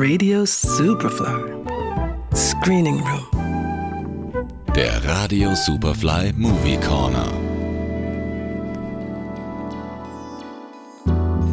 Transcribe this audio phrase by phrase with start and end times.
[0.00, 1.62] Radio Superfly.
[2.32, 4.48] Screening Room.
[4.74, 7.49] Der Radio Superfly Movie Corner.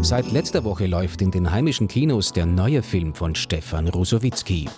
[0.02, 4.70] Seit letzter Woche läuft in den heimischen Kinos der neue Film von Stefan Rusowitzki.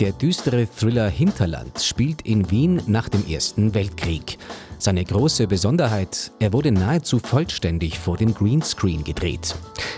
[0.00, 4.38] Der düstere Thriller Hinterland spielt in Wien nach dem Ersten Weltkrieg.
[4.78, 9.54] Seine große Besonderheit, er wurde nahezu vollständig vor dem Greenscreen gedreht.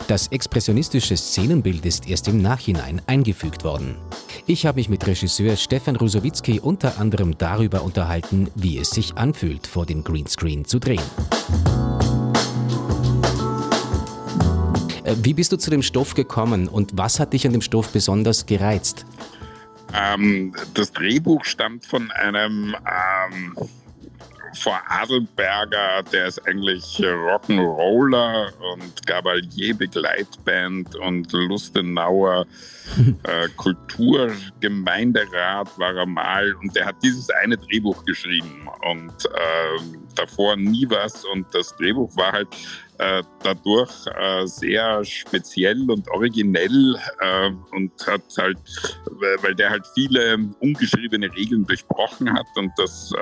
[0.07, 3.97] Das expressionistische Szenenbild ist erst im Nachhinein eingefügt worden.
[4.47, 9.67] Ich habe mich mit Regisseur Stefan Rusowitzki unter anderem darüber unterhalten, wie es sich anfühlt,
[9.67, 11.03] vor dem Greenscreen zu drehen.
[15.17, 18.47] Wie bist du zu dem Stoff gekommen und was hat dich an dem Stoff besonders
[18.47, 19.07] gereizt?
[19.95, 22.75] Ähm, das Drehbuch stammt von einem
[23.33, 23.57] ähm,
[24.55, 32.45] vor Adelberger, der ist eigentlich Rock'n'Roller und Gabalier Begleitband und Lustenauer
[33.25, 39.79] äh, Kulturgemeinderat war er mal und der hat dieses eine Drehbuch geschrieben und äh,
[40.15, 42.88] davor nie was und das Drehbuch war halt äh,
[43.43, 48.59] dadurch äh, sehr speziell und originell äh, und hat halt,
[49.43, 53.13] weil der halt viele ungeschriebene Regeln durchbrochen hat und das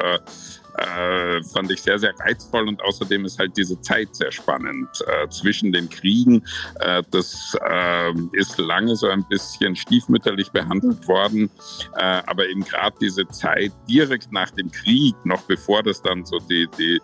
[0.78, 5.28] äh, fand ich sehr, sehr reizvoll und außerdem ist halt diese Zeit sehr spannend äh,
[5.28, 6.44] zwischen den Kriegen.
[6.80, 11.50] Äh, das äh, ist lange so ein bisschen stiefmütterlich behandelt worden,
[11.96, 16.38] äh, aber eben gerade diese Zeit direkt nach dem Krieg, noch bevor das dann so
[16.38, 17.00] die, die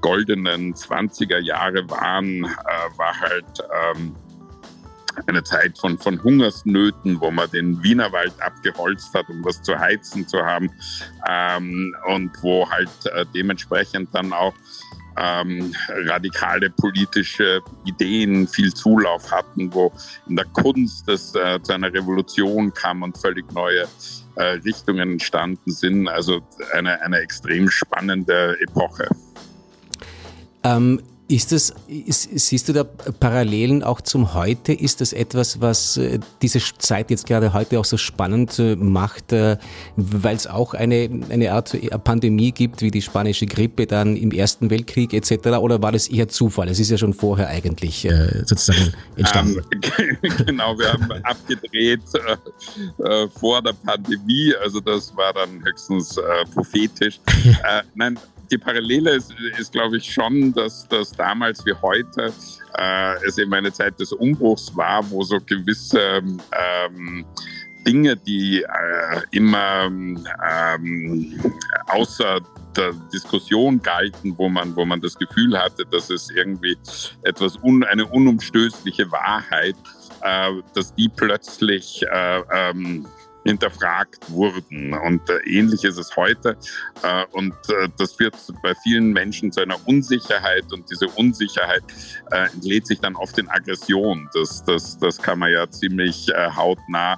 [0.00, 3.46] goldenen 20er Jahre waren, äh, war halt
[3.94, 4.14] ähm,
[5.26, 10.26] eine Zeit von, von Hungersnöten, wo man den Wienerwald abgeholzt hat, um was zu heizen
[10.26, 10.70] zu haben
[11.28, 14.54] ähm, und wo halt äh, dementsprechend dann auch
[15.18, 15.74] ähm,
[16.06, 19.92] radikale politische Ideen viel Zulauf hatten, wo
[20.28, 23.86] in der Kunst es äh, zu einer Revolution kam und völlig neue
[24.36, 26.08] äh, Richtungen entstanden sind.
[26.08, 26.40] Also
[26.72, 29.08] eine, eine extrem spannende Epoche.
[30.62, 34.72] Ähm, ist das, ist, siehst du da Parallelen auch zum Heute?
[34.72, 39.32] Ist das etwas, was äh, diese Zeit jetzt gerade heute auch so spannend äh, macht,
[39.34, 39.58] äh,
[39.96, 44.70] weil es auch eine, eine Art Pandemie gibt, wie die spanische Grippe dann im Ersten
[44.70, 45.48] Weltkrieg etc.?
[45.58, 46.68] Oder war das eher Zufall?
[46.68, 48.08] Es ist ja schon vorher eigentlich
[48.44, 49.62] sozusagen entstanden.
[49.70, 52.00] Ähm, genau, wir haben abgedreht
[53.04, 56.22] äh, vor der Pandemie, also das war dann höchstens äh,
[56.54, 57.20] prophetisch.
[57.94, 58.18] nein,
[58.50, 62.32] die Parallele ist, ist glaube ich, schon, dass, dass damals wie heute
[62.78, 67.24] äh, es eben eine Zeit des Umbruchs war, wo so gewisse ähm,
[67.86, 71.40] Dinge, die äh, immer ähm,
[71.86, 72.40] außer
[72.76, 76.76] der Diskussion galten, wo man, wo man das Gefühl hatte, dass es irgendwie
[77.22, 79.76] etwas un, eine unumstößliche Wahrheit,
[80.22, 83.06] äh, dass die plötzlich äh, ähm,
[83.48, 84.92] hinterfragt wurden.
[84.92, 86.56] Und äh, ähnlich ist es heute.
[87.02, 91.82] Äh, und äh, das führt bei vielen Menschen zu einer Unsicherheit und diese Unsicherheit
[92.30, 94.28] entlädt sich dann oft in Aggression.
[94.34, 97.16] Das, das, das kann man ja ziemlich hautnah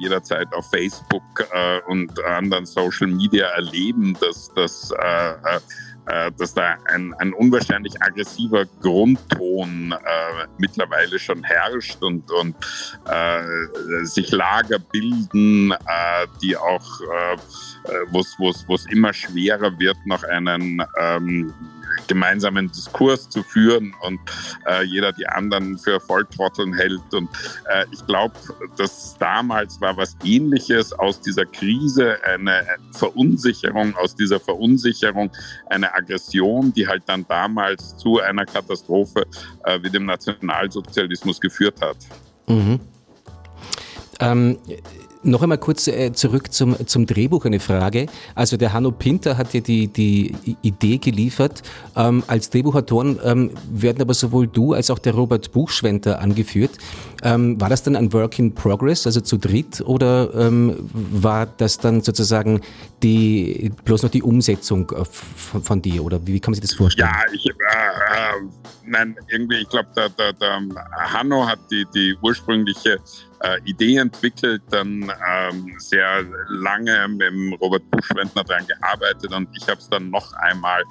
[0.00, 1.22] jederzeit auf Facebook
[1.86, 5.58] und anderen Social Media erleben, dass das äh,
[6.36, 12.56] dass da ein, ein unwahrscheinlich aggressiver Grundton äh, mittlerweile schon herrscht und, und
[13.06, 17.36] äh, sich Lager bilden, äh, die auch, äh,
[18.10, 21.52] wo es immer schwerer wird, noch einen ähm,
[22.08, 24.18] gemeinsamen Diskurs zu führen und
[24.66, 27.00] äh, jeder die anderen für Volltrotteln hält.
[27.12, 27.28] Und
[27.70, 28.34] äh, ich glaube,
[28.76, 35.30] dass damals war was Ähnliches aus dieser Krise, eine Verunsicherung, aus dieser Verunsicherung
[35.70, 39.26] eine Aggression, die halt dann damals zu einer Katastrophe
[39.64, 41.96] äh, wie dem Nationalsozialismus geführt hat.
[42.48, 42.80] Mhm.
[44.20, 44.58] Ähm,
[45.30, 48.06] noch einmal kurz äh, zurück zum, zum Drehbuch eine Frage.
[48.34, 51.62] Also der Hanno Pinter hat ja die, die Idee geliefert.
[51.96, 56.72] Ähm, als Drehbuchautoren ähm, werden aber sowohl du als auch der Robert Buchschwenter angeführt.
[57.22, 61.78] Ähm, war das dann ein Work in Progress, also zu dritt, oder ähm, war das
[61.78, 62.60] dann sozusagen
[63.02, 66.04] die, bloß noch die Umsetzung äh, von, von dir?
[66.04, 67.08] Oder wie, wie, kann man sich das vorstellen?
[67.08, 68.48] Ja, ich, äh, äh,
[68.86, 70.60] nein, irgendwie, ich glaube, der, der, der
[71.12, 72.98] Hanno hat die, die ursprüngliche
[73.40, 79.78] äh, Idee entwickelt, dann ähm, sehr lange mit Robert Buschwendner daran gearbeitet und ich habe
[79.78, 80.82] es dann noch einmal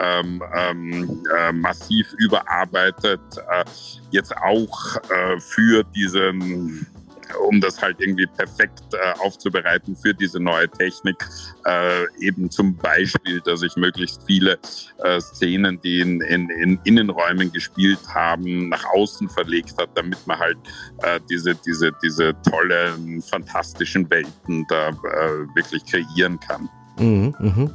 [0.00, 3.20] ähm, ähm, äh, massiv überarbeitet,
[3.50, 3.64] äh,
[4.10, 6.86] jetzt auch äh, für diesen
[7.40, 11.16] um das halt irgendwie perfekt äh, aufzubereiten für diese neue Technik.
[11.64, 14.58] Äh, eben zum Beispiel, dass ich möglichst viele
[15.02, 20.38] äh, Szenen, die in, in, in, Innenräumen gespielt haben, nach außen verlegt hat, damit man
[20.38, 20.58] halt
[21.02, 24.92] äh, diese, diese, diese tollen, fantastischen Welten da äh,
[25.54, 26.68] wirklich kreieren kann.
[26.98, 27.70] Mhm, mh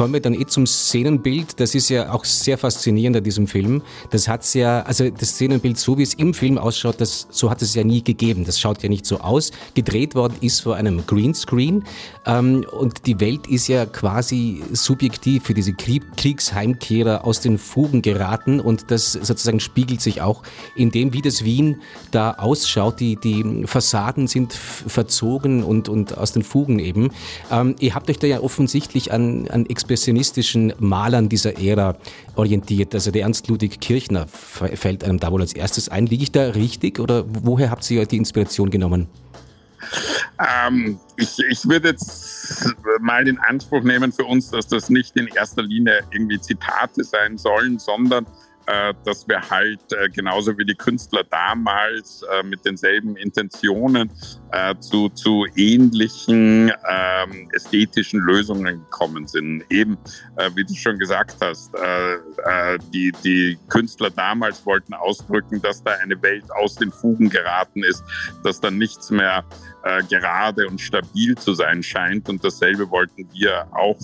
[0.00, 1.60] kommen wir dann eh zum Szenenbild.
[1.60, 3.82] Das ist ja auch sehr faszinierend an diesem Film.
[4.08, 7.60] Das hat's ja, also das Szenenbild, so wie es im Film ausschaut, das, so hat
[7.60, 8.46] es ja nie gegeben.
[8.46, 9.50] Das schaut ja nicht so aus.
[9.74, 11.84] Gedreht worden ist vor einem Greenscreen.
[12.24, 18.00] Ähm, und die Welt ist ja quasi subjektiv für diese Krieg Kriegsheimkehrer aus den Fugen
[18.00, 18.58] geraten.
[18.58, 20.42] Und das sozusagen spiegelt sich auch
[20.76, 23.00] in dem, wie das Wien da ausschaut.
[23.00, 27.10] Die, die Fassaden sind verzogen und, und aus den Fugen eben.
[27.50, 31.96] Ähm, ihr habt euch da ja offensichtlich an, an expressionistischen Malern dieser Ära
[32.36, 32.94] orientiert.
[32.94, 36.06] Also der Ernst Ludwig Kirchner fällt einem da wohl als erstes ein.
[36.06, 39.08] Liege ich da richtig oder woher habt ihr die Inspiration genommen?
[40.38, 45.26] Ähm, ich, ich würde jetzt mal den Anspruch nehmen für uns, dass das nicht in
[45.26, 48.26] erster Linie irgendwie Zitate sein sollen, sondern
[49.04, 54.10] dass wir halt äh, genauso wie die Künstler damals äh, mit denselben Intentionen
[54.80, 59.62] zu, zu ähnlichen ähm, ästhetischen Lösungen gekommen sind.
[59.70, 59.96] Eben,
[60.56, 61.72] wie du schon gesagt hast,
[62.92, 68.02] die, die Künstler damals wollten ausdrücken, dass da eine Welt aus den Fugen geraten ist,
[68.42, 69.44] dass da nichts mehr
[70.08, 72.28] gerade und stabil zu sein scheint.
[72.28, 74.00] Und dasselbe wollten wir auch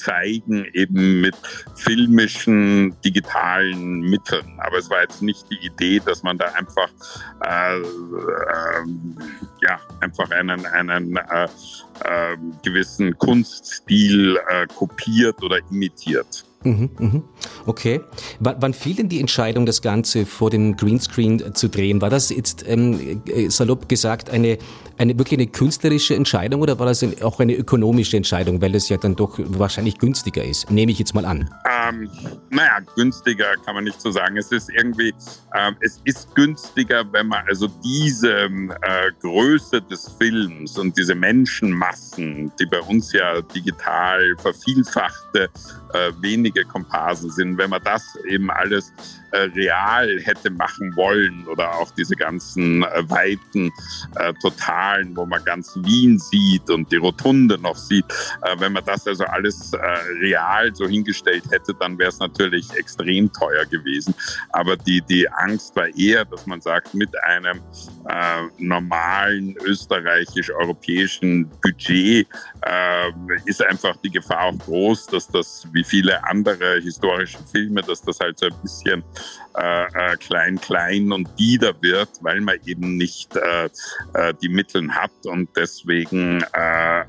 [0.00, 1.36] zeigen, eben mit
[1.76, 4.58] filmischen, digitalen Mitteln.
[4.58, 6.88] Aber es war jetzt nicht die Idee, dass man da einfach,
[7.44, 7.84] äh, äh,
[9.62, 11.48] ja, einfach einen, einen äh,
[12.04, 16.44] ähm, gewissen Kunststil äh, kopiert oder imitiert.
[16.62, 17.22] Mhm, mhm.
[17.64, 18.00] Okay.
[18.38, 22.02] Wann fiel denn die Entscheidung, das Ganze vor dem Greenscreen zu drehen?
[22.02, 24.58] War das jetzt ähm, äh, salopp gesagt eine,
[24.98, 28.98] eine wirklich eine künstlerische Entscheidung oder war das auch eine ökonomische Entscheidung, weil es ja
[28.98, 30.70] dann doch wahrscheinlich günstiger ist?
[30.70, 31.48] Nehme ich jetzt mal an.
[31.90, 32.10] Ähm,
[32.50, 34.36] naja, günstiger kann man nicht so sagen.
[34.36, 35.14] Es ist irgendwie,
[35.54, 42.52] ähm, es ist günstiger, wenn man also diese äh, Größe des Films und diese Menschenmassen,
[42.58, 45.48] die bei uns ja digital vervielfachte
[45.92, 47.58] äh, wenige Komparsen sind.
[47.58, 48.92] Wenn man das eben alles
[49.32, 53.70] real hätte machen wollen oder auch diese ganzen äh, weiten
[54.16, 58.04] äh, Totalen, wo man ganz Wien sieht und die Rotunde noch sieht,
[58.42, 59.78] äh, wenn man das also alles äh,
[60.20, 64.14] real so hingestellt hätte, dann wäre es natürlich extrem teuer gewesen.
[64.50, 67.60] Aber die, die Angst war eher, dass man sagt, mit einem
[68.58, 72.26] normalen österreichisch-europäischen Budget
[73.44, 78.18] ist einfach die Gefahr auch groß, dass das wie viele andere historische Filme, dass das
[78.20, 79.04] halt so ein bisschen
[79.56, 83.68] äh, äh, klein, klein und bieder wird, weil man eben nicht äh,
[84.14, 87.04] äh, die Mittel hat und deswegen, äh, äh,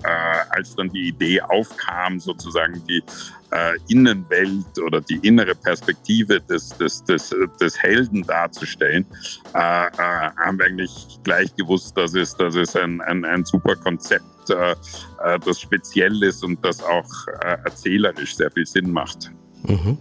[0.50, 3.04] als dann die Idee aufkam, sozusagen die
[3.90, 9.06] Innenwelt oder die innere Perspektive des, des, des, des Helden darzustellen,
[9.54, 15.60] haben wir eigentlich gleich gewusst, dass es, dass es ein, ein, ein super Konzept, das
[15.60, 17.28] speziell ist und das auch
[17.66, 19.30] erzählerisch sehr viel Sinn macht.
[19.64, 19.98] Mhm.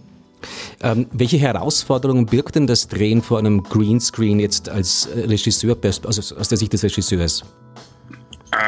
[0.81, 6.49] Ähm, welche Herausforderungen birgt denn das Drehen vor einem Greenscreen jetzt als Regisseur, also aus
[6.49, 7.43] der Sicht des Regisseurs?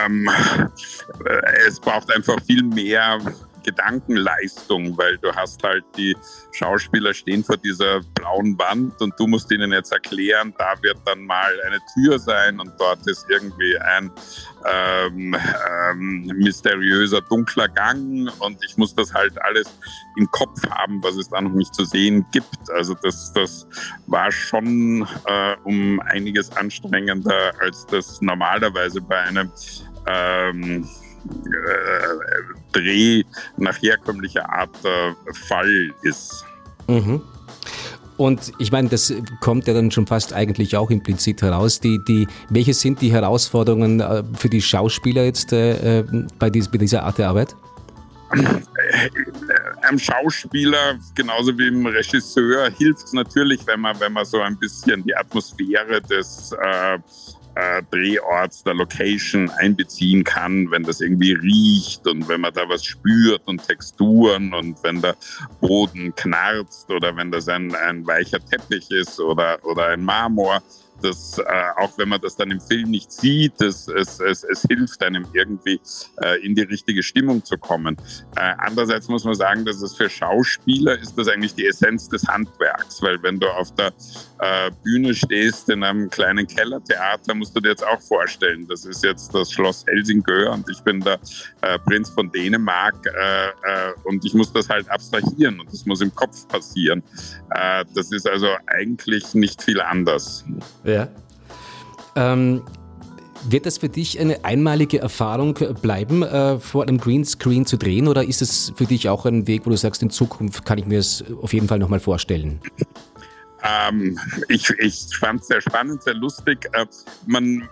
[0.06, 0.30] Ähm,
[1.68, 3.20] es braucht einfach viel mehr
[3.64, 6.16] Gedankenleistung, weil du hast halt die
[6.52, 11.26] Schauspieler stehen vor dieser blauen Wand und du musst ihnen jetzt erklären, da wird dann
[11.26, 14.12] mal eine Tür sein und dort ist irgendwie ein
[14.66, 15.36] ähm,
[15.90, 19.68] ähm, mysteriöser dunkler Gang und ich muss das halt alles
[20.18, 22.70] im Kopf haben, was es da noch nicht zu sehen gibt.
[22.72, 23.68] Also das, das
[24.08, 29.52] war schon äh, um einiges anstrengender, als das normalerweise bei einem
[30.06, 31.13] ähm, äh,
[32.72, 33.24] Dreh
[33.58, 35.16] nach herkömmlicher Art der
[35.48, 36.46] Fall ist.
[36.88, 37.22] Mhm.
[38.18, 41.80] Und ich meine, das kommt ja dann schon fast eigentlich auch implizit heraus.
[41.80, 46.70] Die, die, welche sind die Herausforderungen äh, für die Schauspieler jetzt äh, äh bei, dies,
[46.70, 47.56] bei dieser Art der Arbeit?
[49.82, 54.58] Einem Schauspieler, genauso wie dem Regisseur, hilft es natürlich, wenn man, wenn man so ein
[54.58, 56.98] bisschen die Atmosphäre des äh,
[57.56, 62.84] äh, Drehorts, der Location einbeziehen kann, wenn das irgendwie riecht und wenn man da was
[62.84, 65.16] spürt und Texturen und wenn der
[65.62, 70.62] Boden knarzt oder wenn das ein, ein weicher Teppich ist oder, oder ein Marmor,
[71.04, 71.44] das, äh,
[71.78, 75.26] auch wenn man das dann im Film nicht sieht, es, es, es, es hilft einem
[75.34, 75.80] irgendwie
[76.22, 77.98] äh, in die richtige Stimmung zu kommen.
[78.36, 82.28] Äh, andererseits muss man sagen, dass es für Schauspieler ist das eigentlich die Essenz des
[82.28, 83.94] Handwerks, weil wenn du auf der
[84.40, 89.04] äh, Bühne stehst in einem kleinen Kellertheater, musst du dir jetzt auch vorstellen, das ist
[89.04, 91.20] jetzt das Schloss Helsingör und ich bin der
[91.62, 96.14] äh, Prinz von Dänemark äh, und ich muss das halt abstrahieren und das muss im
[96.14, 97.04] Kopf passieren.
[97.94, 100.44] Das ist also eigentlich nicht viel anders.
[100.84, 100.93] Ja.
[102.16, 102.62] Ähm,
[103.50, 108.24] wird das für dich eine einmalige Erfahrung bleiben, äh, vor einem Greenscreen zu drehen oder
[108.24, 111.00] ist es für dich auch ein Weg, wo du sagst, in Zukunft kann ich mir
[111.00, 112.62] es auf jeden Fall nochmal vorstellen?
[113.64, 114.20] Ähm,
[114.50, 116.70] ich ich fand es sehr spannend, sehr lustig.
[116.74, 116.86] Äh,
[117.26, 117.68] man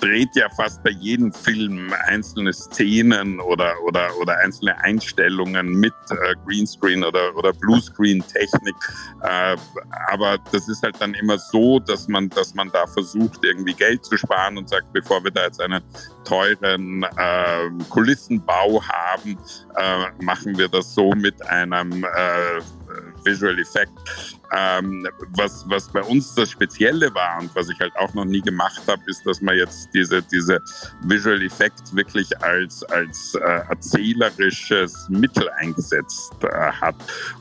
[0.00, 6.34] dreht ja fast bei jedem Film einzelne Szenen oder, oder, oder einzelne Einstellungen mit äh,
[6.46, 8.74] Greenscreen oder, oder Bluescreen-Technik.
[9.22, 9.56] Äh,
[10.08, 14.04] aber das ist halt dann immer so, dass man, dass man da versucht, irgendwie Geld
[14.04, 15.82] zu sparen und sagt, bevor wir da jetzt einen
[16.24, 19.38] teuren äh, Kulissenbau haben,
[19.76, 22.60] äh, machen wir das so mit einem äh,
[23.26, 23.92] Visual Effect.
[24.56, 28.40] Ähm, was, was bei uns das Spezielle war und was ich halt auch noch nie
[28.40, 30.60] gemacht habe, ist, dass man jetzt diese, diese
[31.02, 36.94] Visual Effect wirklich als, als äh, erzählerisches Mittel eingesetzt äh, hat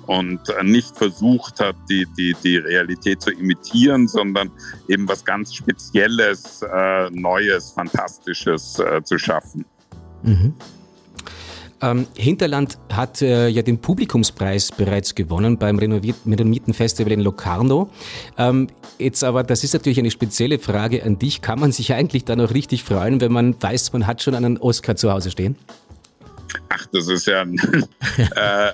[0.07, 4.51] und nicht versucht hat, die, die, die Realität zu imitieren, sondern
[4.87, 9.63] eben was ganz Spezielles, äh, Neues, Fantastisches äh, zu schaffen.
[10.23, 10.53] Mhm.
[11.81, 17.89] Ähm, Hinterland hat äh, ja den Publikumspreis bereits gewonnen beim renommierten Festival in Locarno.
[18.37, 18.67] Ähm,
[18.97, 21.41] jetzt aber, das ist natürlich eine spezielle Frage an dich.
[21.41, 24.57] Kann man sich eigentlich dann auch richtig freuen, wenn man weiß, man hat schon einen
[24.57, 25.57] Oscar zu Hause stehen?
[26.69, 27.57] Ach, das ist ja ein,
[28.17, 28.73] äh, äh,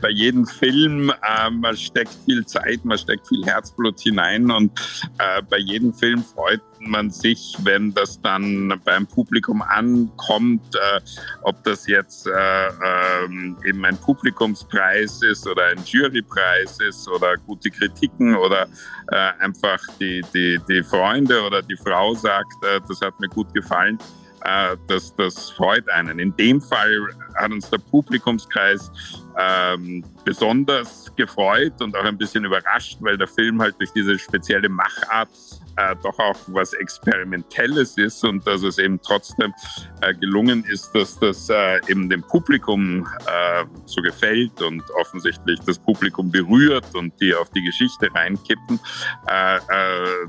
[0.00, 4.72] bei jedem Film, äh, man steckt viel Zeit, man steckt viel Herzblut hinein und
[5.18, 11.00] äh, bei jedem Film freut man sich, wenn das dann beim Publikum ankommt, äh,
[11.42, 17.70] ob das jetzt äh, ähm, eben ein Publikumspreis ist oder ein Jurypreis ist oder gute
[17.70, 18.66] Kritiken oder
[19.10, 23.52] äh, einfach die, die, die Freunde oder die Frau sagt, äh, das hat mir gut
[23.54, 23.98] gefallen
[24.42, 26.18] äh, das, das freut einen.
[26.18, 28.90] In dem Fall hat uns der Publikumskreis
[29.38, 34.68] ähm, besonders gefreut und auch ein bisschen überrascht, weil der Film halt durch diese spezielle
[34.68, 35.28] Machart
[35.76, 39.52] äh, doch auch was Experimentelles ist und dass es eben trotzdem
[40.00, 45.78] äh, gelungen ist, dass das äh, eben dem Publikum äh, so gefällt und offensichtlich das
[45.78, 48.80] Publikum berührt und die auf die Geschichte reinkippen.
[49.28, 49.60] Äh, äh,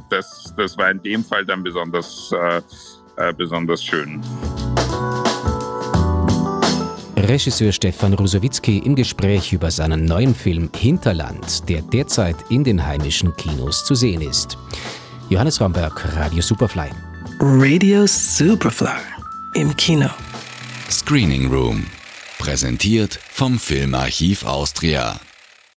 [0.09, 2.33] das, das war in dem Fall dann besonders
[3.17, 4.21] äh, besonders schön.
[7.17, 13.35] Regisseur Stefan Rusowitzki im Gespräch über seinen neuen Film Hinterland, der derzeit in den heimischen
[13.35, 14.57] Kinos zu sehen ist.
[15.29, 16.89] Johannes Romberg, Radio Superfly.
[17.39, 19.01] Radio Superfly
[19.55, 20.09] im Kino.
[20.89, 21.85] Screening Room.
[22.39, 25.19] Präsentiert vom Filmarchiv Austria.